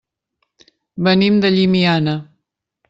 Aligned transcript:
Venim 1.09 1.39
de 1.45 1.55
Llimiana. 1.59 2.19